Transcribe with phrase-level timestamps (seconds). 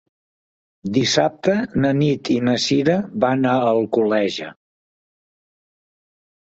[0.95, 4.53] Dissabte na Nit i na Cira van a Alcoleja.